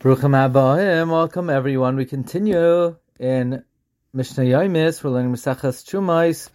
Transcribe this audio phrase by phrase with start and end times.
[0.00, 1.96] Bruchim Abaim, welcome everyone.
[1.96, 3.64] We continue in
[4.12, 5.02] Mishnah Yomis.
[5.02, 6.50] We're learning Mesachas Chumais,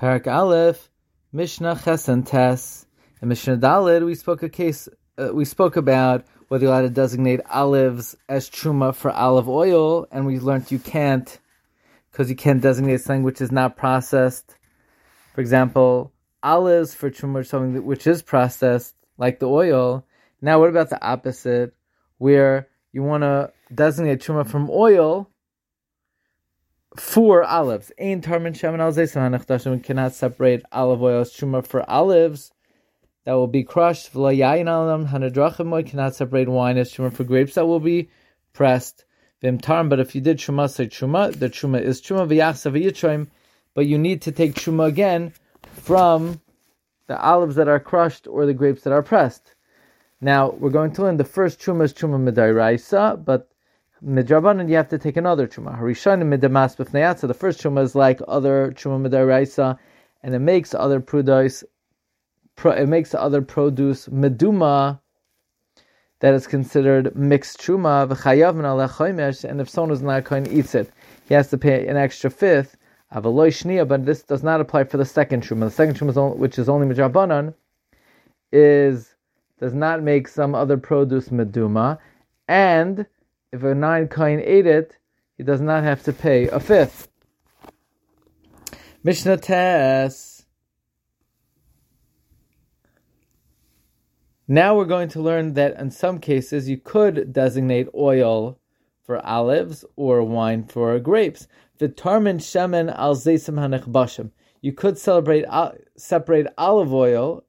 [0.00, 0.88] Parak Aleph,
[1.32, 2.86] Mishnah Ches and Tes.
[3.20, 4.88] In Mishnah Dalid, we spoke a case.
[5.18, 10.06] Uh, we spoke about whether you're allowed to designate olives as truma for olive oil,
[10.12, 11.40] and we learned you can't
[12.12, 14.54] because you can't designate something which is not processed.
[15.34, 16.12] For example,
[16.44, 20.06] olives for or something which is processed, like the oil.
[20.40, 21.74] Now, what about the opposite,
[22.18, 25.28] where you want to designate truma from oil
[26.96, 27.90] for olives.
[28.00, 32.52] Ein tarmin shemen al We cannot separate olive oil truma for olives
[33.24, 34.12] that will be crushed.
[34.12, 38.10] V'lo alam hanadrachim cannot separate wine as truma for grapes that will be
[38.52, 39.04] pressed.
[39.42, 43.26] Vim tarm, but if you did truma, say truma, the truma is truma v'yachsa v'yitroim,
[43.74, 45.32] but you need to take truma again
[45.72, 46.40] from
[47.08, 49.53] the olives that are crushed or the grapes that are pressed.
[50.24, 53.50] Now we're going to learn the first truma is truma midairaisa, but
[54.02, 55.78] midrabanan you have to take another truma.
[55.78, 57.28] Harishanim midamas b'fnayatza.
[57.28, 59.78] The first truma is like other truma midairaisa,
[60.22, 61.62] and it makes other produce.
[62.64, 64.98] It makes other produce meduma
[66.20, 70.90] that is considered mixed truma v'chayav and if someone is not going eats it,
[71.28, 72.78] he has to pay an extra fifth.
[73.12, 75.66] Avaloy shnia, but this does not apply for the second truma.
[75.66, 77.52] The second truma, which is only midrabanan,
[78.50, 79.13] is
[79.64, 81.96] does not make some other produce meduma,
[82.46, 83.06] and
[83.50, 84.98] if a non-Kohen ate it,
[85.38, 87.08] he does not have to pay a fifth.
[89.02, 90.44] Mishnah Tes.
[94.46, 98.58] Now we're going to learn that in some cases you could designate oil
[99.02, 101.48] for olives or wine for grapes.
[101.80, 104.30] Vitarmin shemen al zaysim hanechbashim.
[104.60, 107.44] You could celebrate uh, separate olive oil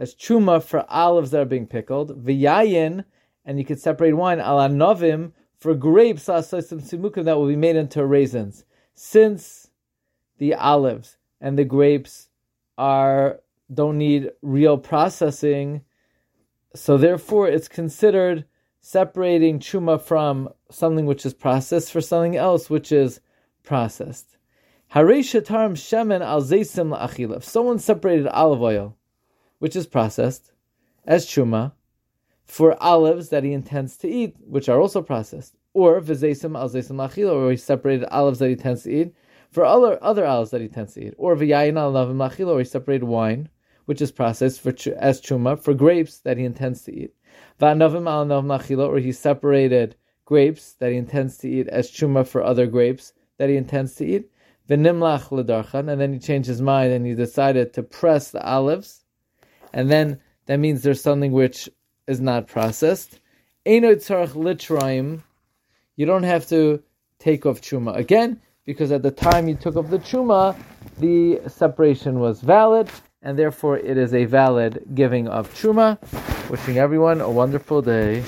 [0.00, 3.04] as truma for olives that are being pickled, v'yayin,
[3.44, 7.76] and you could separate wine ala novim for grapes some simukim that will be made
[7.76, 8.64] into raisins.
[8.94, 9.70] Since
[10.38, 12.30] the olives and the grapes
[12.78, 13.40] are
[13.72, 15.82] don't need real processing,
[16.74, 18.46] so therefore it's considered
[18.80, 23.20] separating truma from something which is processed for something else which is
[23.62, 24.38] processed.
[24.92, 25.44] If
[27.44, 28.96] someone separated olive oil
[29.60, 30.52] which is processed,
[31.04, 31.72] as truma,
[32.44, 36.96] for olives that he intends to eat, which are also processed, or v'zeisim al zeisim
[36.96, 39.14] lachila, or he separated olives that he intends to eat,
[39.50, 42.58] for other other olives that he intends to eat, or v'yayin al navim lachila, or
[42.58, 43.50] he separated wine,
[43.84, 47.14] which is processed for as truma, for grapes that he intends to eat,
[47.60, 49.94] v'anavim al navim lachila, or he separated
[50.24, 54.06] grapes that he intends to eat as truma for other grapes that he intends to
[54.06, 54.30] eat,
[54.70, 59.04] v'nimlach ledarchan, and then he changed his mind and he decided to press the olives
[59.72, 61.68] and then that means there's something which
[62.06, 63.20] is not processed.
[63.64, 64.02] You don't
[66.22, 66.82] have to
[67.18, 70.56] take off truma again because at the time you took off the truma,
[70.98, 72.88] the separation was valid,
[73.22, 75.98] and therefore it is a valid giving of truma.
[76.50, 78.24] Wishing everyone a wonderful day.